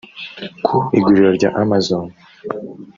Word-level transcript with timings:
Ku 0.65 0.75
iguriro 0.97 1.29
rya 1.37 1.49
‘Amazon’ 1.63 2.05